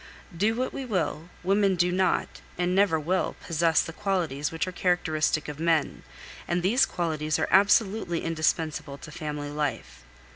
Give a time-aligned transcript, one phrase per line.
[0.35, 4.71] Do what we will, women do not, and never will, possess the qualities which are
[4.71, 6.01] characteristic of men,
[6.47, 10.03] and these qualities are absolutely indispensable to family life.